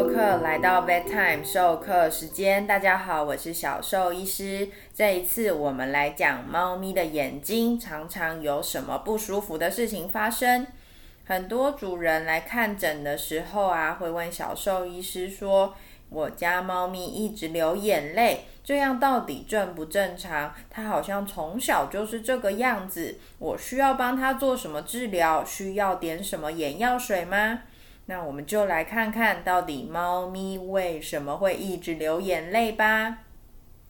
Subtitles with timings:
[0.00, 4.66] 授课来到 bedtime 授课时间，大家好，我是小兽医师。
[4.94, 10.66] 这一次我们来讲猫咪的眼睛常常有什么不舒服的事情发生。
[11.26, 15.74] 很多主人来看诊的时候啊，会问小兽医师说
[16.08, 20.54] ：“我家猫咪一直流眼泪，这样到底正不正常？
[20.70, 25.44] 它好像从小就是这个样子，我需要帮它做什么治疗？
[25.44, 27.64] 需要点什么眼药水吗？”
[28.10, 33.18] 那我们就来看看到底猫咪为什么会一直流眼泪吧。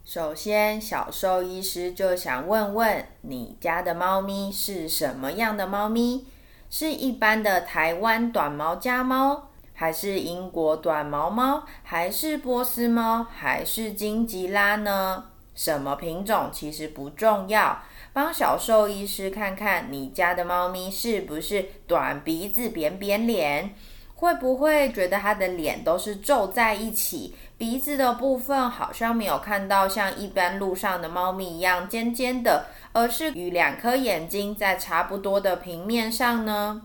[0.05, 6.27] 首先，小兽医师就想问问你家的猫咪是什么样的猫咪？
[6.69, 15.25] 是一般的台湾短毛家猫，还是英国短毛猫，还是波斯猫，还是金吉拉呢？
[15.55, 17.83] 什么品种其实不重要，
[18.13, 23.75] 帮小兽医师看看你家的猫咪是不是短鼻子、扁扁脸。
[24.21, 36.83] 会不会觉得它的脸都是皱在一起，鼻子的部分好像没有看到像一般路上的猫咪一样尖尖的，而是与两颗眼睛在差不多的平面上呢？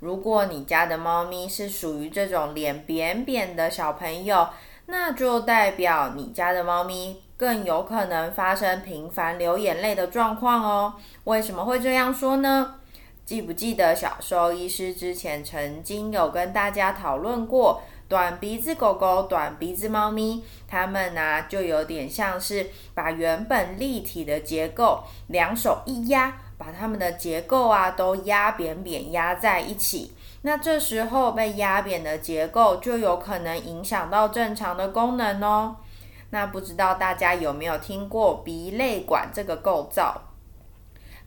[0.00, 4.48] 如果你家的猫咪是属于这种脸扁扁的小朋友，
[4.86, 10.94] 那就代表你家的猫咪更有可能发生频繁流眼泪的状况哦。
[11.24, 12.76] 为什么会这样说呢？
[13.28, 30.14] 记不记得小兽医师之前曾经有跟大家讨论过，短鼻子狗狗、短鼻子猫咪，它们呢就有点像是把原本立体的结构，两手一压，把它们的结构啊都压扁扁压在一起。
[30.40, 35.76] 那这时候被压扁的结构就有可能影响到正常的功能哦。
[36.30, 40.22] 那不知道大家有没有听过鼻泪管这个构造？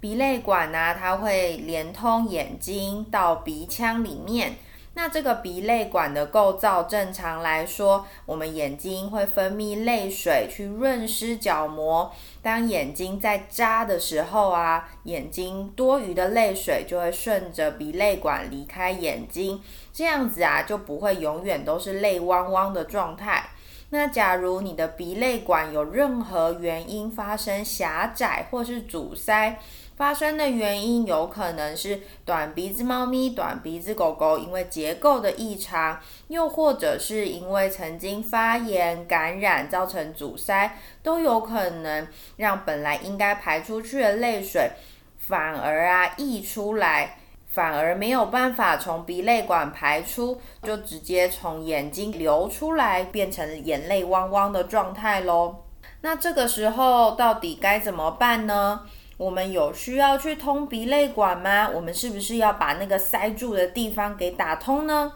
[0.02, 4.56] 鼻泪管呢，它会连通眼睛到鼻腔里面。
[4.96, 12.12] 那这个鼻泪管的构造，正常来说，我们眼睛会分泌泪水去润湿角膜。
[12.42, 19.62] 当眼睛在眨的时候啊，眼睛多余的泪水就会顺着鼻泪管离开眼睛，
[19.94, 23.52] 这样子啊，就不会永远都是泪汪汪的状态。
[23.94, 29.60] 那假如你的鼻泪管有任何原因发生狭窄或是阻塞，
[29.96, 42.08] 发生的原因有可能是短鼻子猫咪、短鼻子狗狗因为结构的异常，又或者是因为曾经发炎感染造成阻塞，都有可能
[42.38, 44.72] 让本来应该排出去的泪水
[45.18, 55.58] 反而啊溢出来，反而没有办法从鼻泪管排出，就直接从眼睛流出来，变成眼泪汪汪的状态喽。
[56.02, 58.82] 那这个时候到底该怎么办呢？
[59.22, 61.70] 我们有需要去通鼻泪管吗？
[61.70, 65.14] 我们是不是要把那个塞住的地方给打通呢？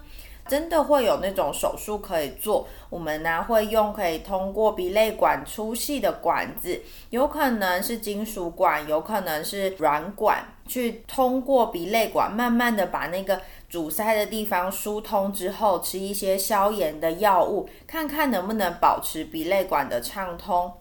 [0.48, 2.68] 真的会有那种手术可以做？
[2.92, 6.80] 我们呢会用可以通过鼻泪管粗细的管子，
[7.10, 20.72] 有可能是金属管，有可能是软管，去通过鼻泪管，慢慢的把那个阻塞的地方疏通之后，吃一些消炎的药物，看看能不能保持鼻泪管的畅通。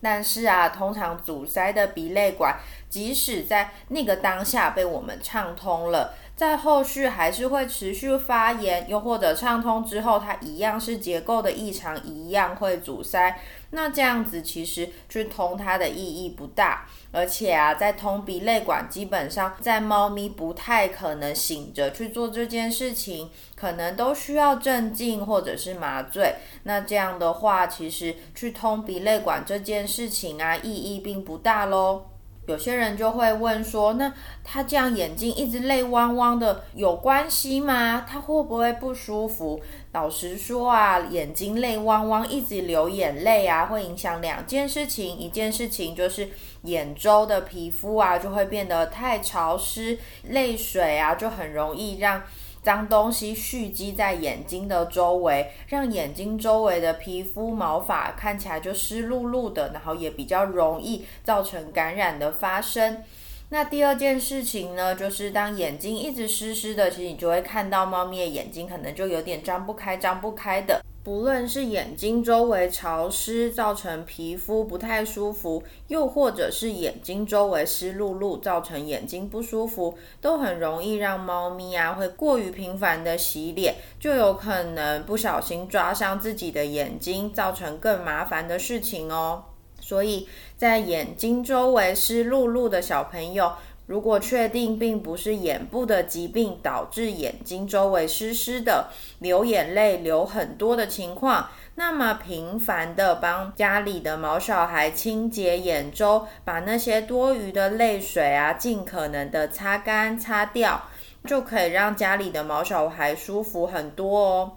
[0.00, 2.56] 但是啊，通常阻塞的鼻泪管，
[2.88, 13.38] 即使在那个当下被我们畅通了，在后续还是会持续发炎，又或者畅通之后，它一样是结构的异常，一样会阻塞。
[13.70, 26.36] 那这样子其实去通它的意义不大，而且啊，在通鼻泪管，基本上在猫咪不太可能醒着去做这件事情，可能都需要镇静或者是麻醉。
[26.62, 32.06] 那这样的话，其实去通鼻泪管这件事情啊，意义并不大喽。
[32.46, 34.10] 有些人就会问说，那
[34.42, 38.06] 他这样眼睛一直泪汪汪的，有关系吗？
[38.08, 39.60] 他会不会不舒服？
[39.98, 45.18] 老实说啊，眼睛泪汪汪一直流眼泪啊，会影响两件事情。
[45.18, 46.28] 一件事情就是
[46.62, 49.98] 眼周的皮肤啊，就会变得太潮湿，
[50.28, 52.22] 泪水啊就很容易让。
[52.62, 63.02] 脏东西蓄积在眼睛的周围，让眼睛周围的皮肤毛发看起来就湿漉漉的，然后也比较容易造成感染的发生。
[63.50, 70.84] 那第二件事情呢，就是当眼睛一直湿湿的，其实你就会看到猫咪的眼睛可能就有点张不开、张不开的。
[71.02, 89.44] 不论是眼睛周围潮湿造成皮肤不太舒服，又或者是眼睛周围湿漉漉造成眼睛不舒服，都很容易让猫咪啊会过于频繁的洗脸，就有可能不小心抓伤自己的眼睛，造成更麻烦的事情哦。
[89.88, 93.54] 所以在眼睛周围湿漉漉的小朋友。
[93.86, 98.88] 如果确定并不是眼部的疾病导致眼睛周围湿湿的、
[99.20, 110.82] 流眼泪流很多的情况，那么频繁的帮家里的毛小孩清洁眼周，把那些多余的泪水啊，尽可能的擦干擦掉，
[111.24, 114.52] 就可以让家里的毛小孩舒服很多哦。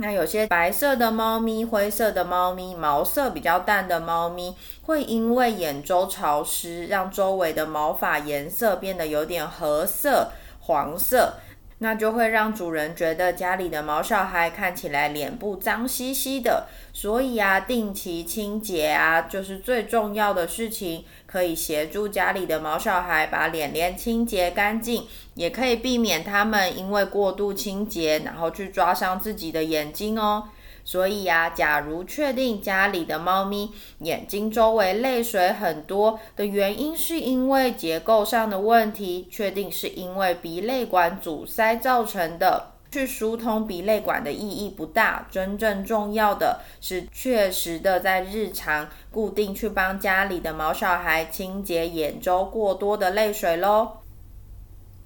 [0.00, 10.30] 那有些白色的猫咪、灰色的猫咪、毛色比较淡的猫咪，会因为眼周潮湿，让周围的毛发颜色变得有点褐色、
[10.60, 11.34] 黄色。
[11.78, 30.48] 那就会让主人觉得家里的毛小孩看起来脸部脏兮兮的，所以啊，定期清洁啊，就是最重要的事情，可以协助家里的毛小孩把脸脸清洁干净，也可以避免他们因为过度清洁，然后去抓伤自己的眼睛哦。
[30.88, 45.28] 所以呀，假如确定家里的猫咪眼睛周围泪水很多的原因是因为结构上的问题，确定是因为鼻泪管阻塞造成的，去疏通鼻泪管的意义不大。
[45.30, 53.98] 真正重要的是确实的在日常固定去帮家里的毛小孩清洁眼周过多的泪水喽。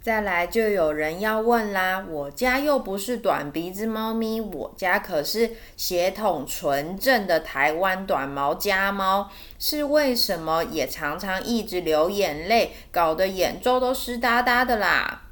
[0.03, 15.23] 再来就有人要问啦，我家又不是短鼻子猫咪，我家可是血统纯正的台湾短毛家猫，是为什么也常常一直流眼泪，搞得眼周都湿哒哒的啦？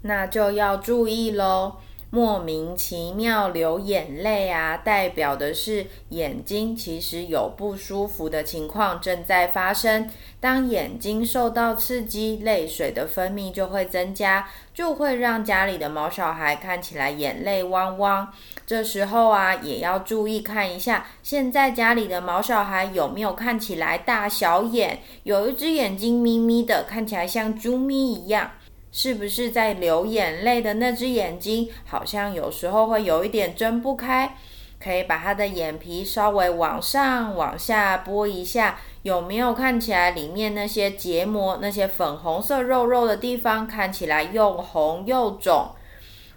[0.00, 1.76] 那就要注意喽。
[2.10, 10.08] 莫名其妙流眼泪啊，代表的是眼睛其实有不舒服的情况正在发生。
[10.40, 18.32] 当眼睛受到刺激，泪水的分泌就会增加，就会让家里的毛小孩看起来眼泪汪汪。
[18.64, 28.52] 这时候啊，也要注意看一下，现在家里的毛小孩有没有看起来大小眼，有一只眼睛眯眯的，看起来像猪咪一样。
[28.98, 34.34] 是不是在流眼泪的那只眼睛，好像有时候会有一点睁不开？
[34.80, 45.72] 可以把他的眼皮稍微往上、往下拨一下，有没有看起来里面那些结膜、那些粉红色肉肉的地方看起来又红又肿？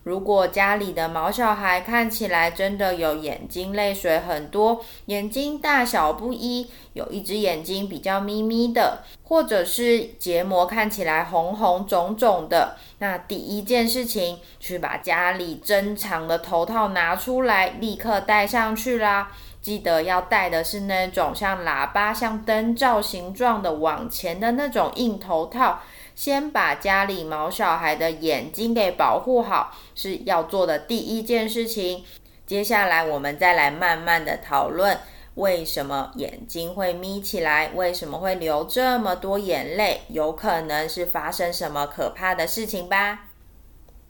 [0.10, 19.32] 如果家里的毛小孩看起来真的有眼睛泪水很多，眼睛大小不一，有一只眼睛比较咪咪的，或者是结膜看起来红红肿肿的，那第一件事情，去把家里珍藏的头套拿出来，立刻戴上去啦。
[19.62, 25.82] 记得要戴的是那种像喇叭、像灯罩形状的往前的那种硬头套。
[26.16, 32.04] 先把家里毛小孩的眼睛给保护好，是要做的第一件事情。
[32.46, 34.98] 接下来我们再来慢慢的讨论，
[35.36, 43.28] 为什么眼睛会眯起来，为什么会流这么多眼泪，有可能是发生什么可怕的事情吧？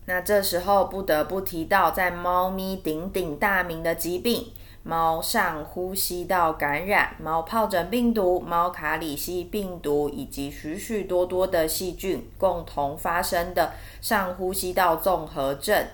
[0.06, 4.52] 那这时候不得不提到，在猫咪鼎鼎大名的疾病。
[4.90, 15.86] 猫上呼吸道感染、猫疱疹病毒、猫卡里西病毒以及许许多多的细菌共同发生的上呼吸道综合症。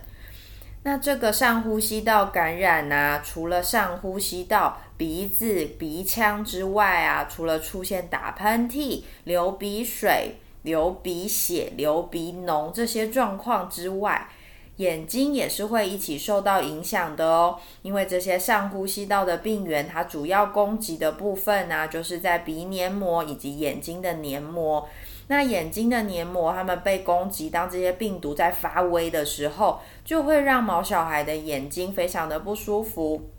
[0.83, 14.29] 那这个上呼吸道感染呢，除了上呼吸道、鼻子、鼻腔之外啊，除了出现打喷嚏、流鼻水、流鼻血、流鼻脓这些状况之外，
[14.77, 24.87] 眼睛也是会一起受到影响的哦，因为这些上呼吸道的病原，它主要攻击的部分呢，就是在鼻黏膜以及眼睛的黏膜。
[25.27, 33.29] 那眼睛的黏膜，它们被攻击，当这些病毒在发威的时候，就会让毛小孩的眼睛非常的不舒服，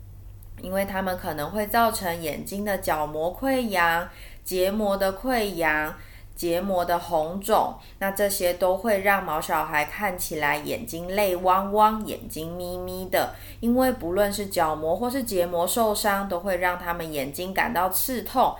[0.61, 4.09] 因为它们可能会造成眼睛的角膜溃疡、
[4.43, 5.95] 结膜的溃疡。
[6.37, 13.33] 结膜的红肿，那这些都会让毛小孩看起来眼睛泪汪汪、眼睛眯眯的。
[13.59, 18.55] 因为不论是角膜或是结膜受伤，都会让他们眼睛感到刺痛。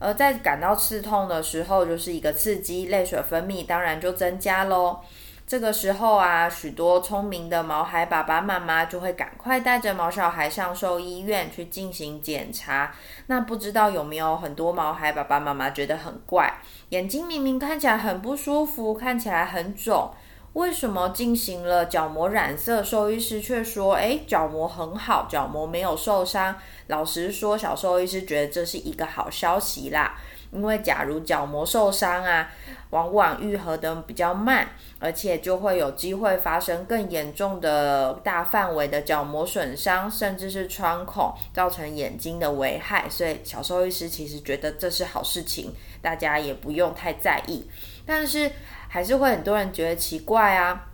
[0.00, 4.98] 而在感到刺痛的时候，就是一个刺激，泪水分泌当然就增加喽。
[5.46, 12.94] 这个时候啊，许多聪明的毛孩爸爸妈妈就会赶快带着毛小孩上兽医院去进行检查。
[13.26, 16.50] 那不知道有没有很多毛孩爸爸妈妈觉得很怪，
[16.88, 20.10] 眼睛明明看起来很不舒服，看起来很肿，
[20.54, 26.56] 为什么进行了角膜染色，兽医师却说，诶，角膜很好，角膜没有受伤？
[26.86, 30.14] 老实说，小兽医师觉得这是一个好消息啦。
[30.54, 32.48] 因为假如角膜受伤啊，
[32.90, 34.68] 往往愈合的比较慢，
[35.00, 43.06] 而且就会有机会发生更严重的大范围的角膜损伤，甚至是穿孔，造成眼睛的危害。
[43.10, 47.68] 所以小兽医师其实觉得这是好事情，大家也不用太在意。
[48.06, 48.52] 但是
[48.88, 50.86] 还是会很多人觉得奇怪啊，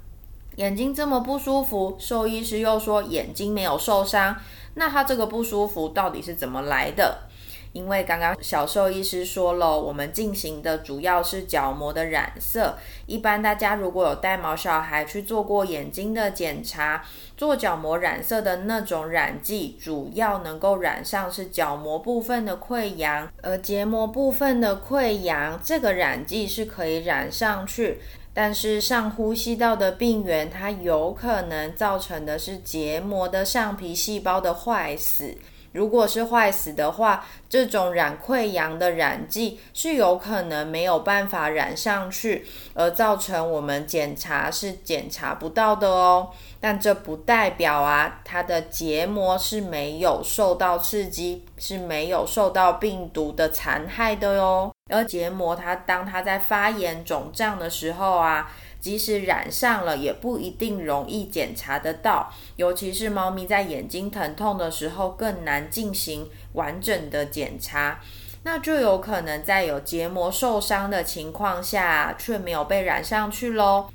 [0.57, 4.35] 眼睛这么不舒服，兽医师又说眼睛没有受伤，
[4.75, 7.29] 那他这个不舒服到底是怎么来的？
[7.73, 12.77] 因为刚刚小兽医师说了，我们进行的主要是角膜的染色。
[13.07, 17.05] 一般大家如果有带毛小孩去做过眼睛的检查，
[17.37, 28.01] 做角膜染色的那种染剂，主要能够染上是角膜部分的溃疡，而结膜部分的溃疡，这个染剂是可以染上去。
[28.33, 35.37] 但是上呼吸道的病原，它有可能造成的是结膜的上皮细胞的坏死。
[35.73, 46.31] 如果是坏死的话，这种染溃疡的染剂是有可能没有办法染上去，而造成我们检查是检查不到的哦。
[46.61, 54.73] 但这不代表啊，它的结膜是没有受到刺激，是没有受到病毒的残害的哟。
[54.91, 58.51] 而结膜它当它在发炎肿胀的时候啊。
[58.81, 62.33] 即使染上了，也不一定容易检查得到。
[62.57, 68.01] 尤其是猫咪在眼睛疼痛的时候，更难进行完整的检查。
[68.43, 73.91] 那就有可能在有结膜受伤的情况下，却没有被染上去喽。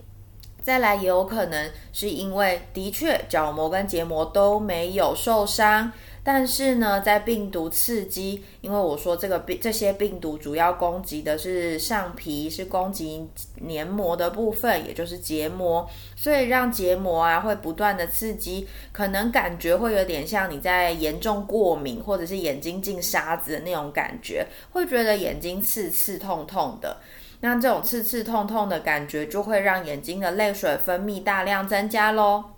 [0.62, 5.92] 再来，也有可能是因为的确角膜跟结膜都没有受伤。
[6.28, 13.30] 但是呢，在病毒刺激，因为我说这个病这些病毒主要攻击的是上皮，是攻击
[13.62, 26.98] 黏膜的部分，也就是结膜，所以让结膜啊会不断的刺激，可能感觉会有点像你在严重过敏或者是眼睛进沙子的那种感觉，会觉得眼睛刺刺痛痛的。
[27.42, 32.55] 那这种刺刺痛痛的感觉，就会让眼睛的泪水分泌大量增加喽。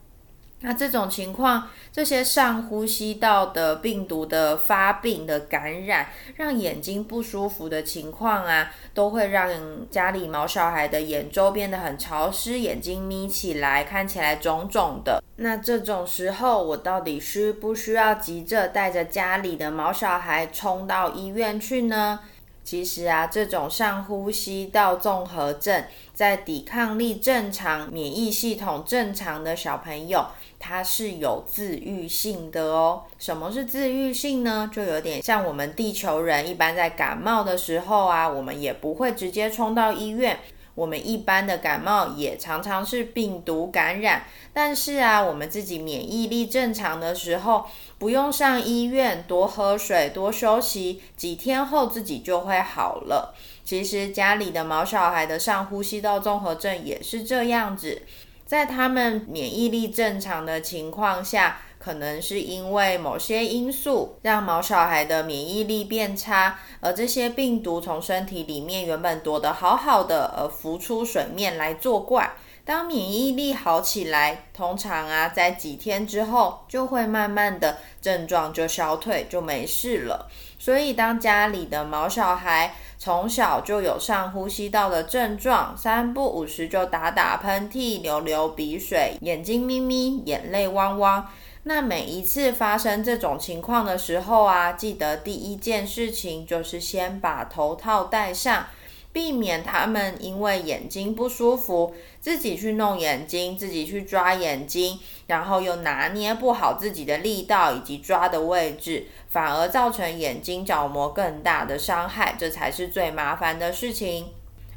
[0.62, 9.52] 那这种情况，这些上呼吸道的病毒的发病的感染，让眼睛不舒服的情况啊，都会让
[9.92, 15.24] 家里毛小孩的眼周变得很潮湿，眼睛眯起来，看起来肿肿的。
[15.36, 22.22] 那这种时候，我到底需不需要急着带着家里的毛小孩冲到医院去呢？
[22.64, 30.26] 其实啊，这种上呼吸道综合症，在抵抗力正常、免疫系统正常的小朋友，
[30.60, 33.04] 它是有自愈性的哦。
[33.18, 34.70] 什么是自愈性呢？
[34.74, 40.40] 就有点像我们地球人一般在感冒的时候啊，我们也不会直接冲到医院。
[40.76, 47.66] 我们一般的感冒也常常是病毒感染，但是啊，我们自己免疫力正常的时候，
[47.98, 53.34] 不用上医院，多喝水，多休息，几天后自己就会好了。
[53.66, 58.04] 其实家里的毛小孩的上呼吸道综合症也是这样子，
[58.48, 61.60] 在他们免疫力正常的情况下。
[61.80, 72.34] 可能是因为某些因素让毛小孩的免疫力变差，而这些病毒从身体里面原本躲得好好的，而浮出水面来作怪。
[72.68, 80.30] 当免疫力好起来，通常啊，在几天之后就会慢慢的症状就消退，就没事了。
[80.60, 91.26] 所以，当家里的毛小孩从小就有上呼吸道的症状，三不五时就打打喷嚏、流流鼻水、眼睛眯眯、眼泪汪汪。
[91.64, 98.68] 那每一次发生这种情况的时候啊，记得第一件事情就是先把头套戴上，
[99.12, 114.28] 避免他们因为眼睛不舒服，自己去弄眼睛，自己去抓眼睛，然后又拿捏不好自己的力道以及抓的位置，反而造成眼睛角膜更大的伤害，这才是最麻烦的事情。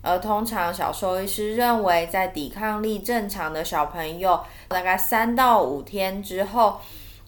[0.02, 6.80] 而通常小兽医师认为，在抵抗力正常的小朋友，大概三到五天之后，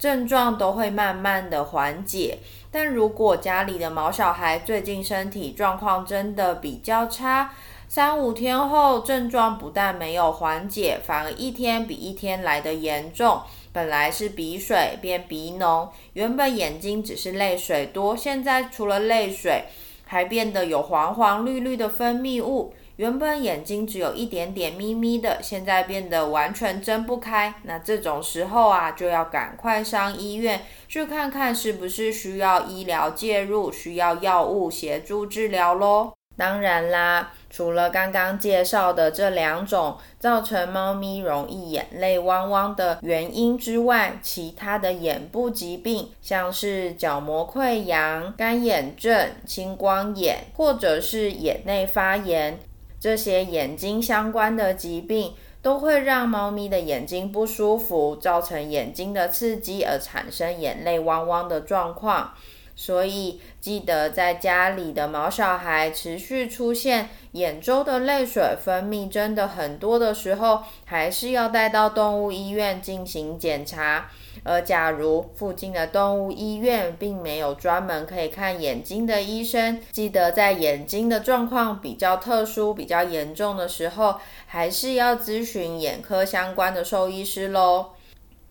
[0.02, 2.38] 症状都会慢慢的缓解。
[2.72, 7.52] 但如果家里的毛小孩最近身体状况真的比较差，
[7.86, 13.40] 三五天后症状不但没有缓解，反而一天比一天来的严重。
[13.72, 19.66] 本来是鼻水变鼻脓，原本眼睛只是泪水多，现在除了泪水。
[20.04, 27.54] 还变得有黄黄绿绿的分泌物，原本眼睛只有一点点眯眯的，现在变得完全睁不开。
[27.62, 36.12] 那这种时候啊，就要赶快上医院去看看，是不是需要医疗介入，需要药物协助治疗喽。
[36.34, 52.58] 当然啦，除了刚刚介绍的这两种造成猫咪容易眼泪汪汪的原因之外，其他的眼部疾病，像是角膜溃疡、干眼症、青光眼，或者是眼内发炎，
[53.02, 62.32] 这些眼睛相关的疾病，都会让猫咪的眼睛不舒服，造成眼睛的刺激而产生眼泪汪汪的状况。
[62.76, 74.08] 所以记得在家里的毛小孩持续出现眼周的泪水分泌真的很多的时候，还是要带到动物医院进行检查。
[74.44, 87.90] 而假如附近的动物医院并没有专门可以看眼睛的医生，记得在眼睛的状况比较特殊、比较严重的时候，还是要咨询眼科相关的兽医师喽。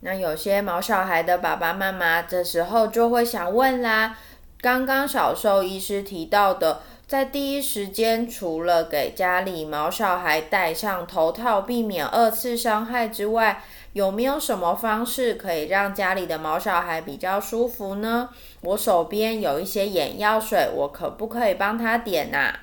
[0.02, 4.18] 那有些毛小孩的爸爸妈妈这时候就会想问啦，
[4.60, 13.62] 刚刚小兽医师提到的，在第一时间除了给家里毛小孩戴上头套，避免二次伤害之外，
[13.94, 18.30] 有没有什么方式可以让家里的毛小孩比较舒服呢？
[18.62, 22.54] 我手边有一些眼药水，我可不可以帮他点呐？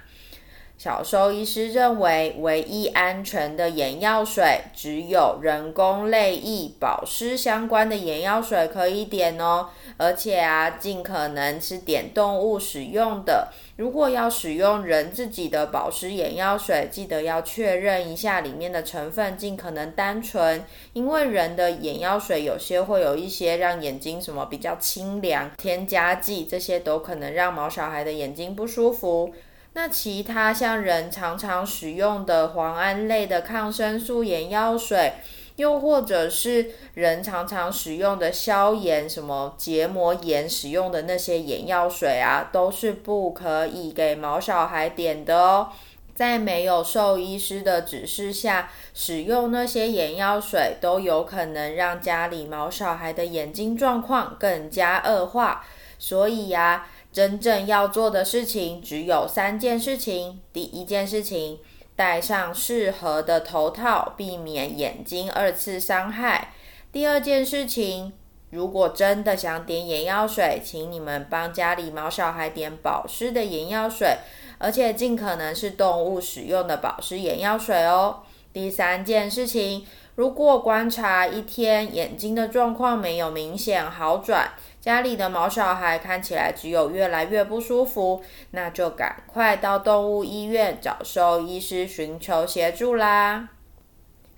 [0.78, 9.70] 小兽医师认为，唯一安全的眼药水只有人工泪液保湿相关的眼药水可以点哦。
[9.96, 13.48] 而且啊，尽可能是点动物使用的。
[13.74, 20.64] 如果要使用人自己的保湿眼药水，记得要确认一下里面的成分，尽可能单纯。
[20.92, 29.34] 因为人的眼药水有些会有一些让眼睛什么比较清凉添加剂，这些都可能让毛小孩的眼睛不舒服。
[29.80, 35.12] 那其他像人常常使用的磺胺类的抗生素眼药水，
[35.54, 45.68] 又或者是人常常使用的消炎、什么结膜炎使用的那些眼药水啊，都是不可以给毛小孩点的哦。
[46.12, 55.64] 在没有兽医师的指示下使用那些眼药水，都有可能让家里毛小孩的眼睛状况更加恶化。
[56.00, 56.88] 所以呀。
[57.12, 60.40] 真正要做的事情只有三件事情。
[60.52, 61.58] 第一件事情，
[61.96, 66.52] 戴上适合的头套，避免眼睛二次伤害。
[66.92, 68.12] 第二件事情，
[68.50, 74.18] 如果真的想点眼药水，请你们帮家里毛小孩点保湿的眼药水，
[74.58, 78.22] 而且尽可能是动物使用的保湿眼药水哦。
[78.52, 84.52] 第三件事情，如果观察一天眼睛的状况没有明显好转，
[84.88, 88.22] 家里的毛小孩看起来只有越来越不舒服，
[88.52, 93.50] 那就赶快到动物医院找兽医师寻求协助啦。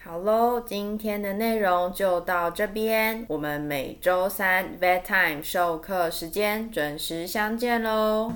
[0.02, 8.32] 好喽，今天的内容就到这边，我们每周三 Vet Time 授课时间准时相见喽。